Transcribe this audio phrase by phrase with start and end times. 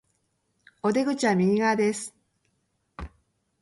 [0.81, 2.15] お出口は右側です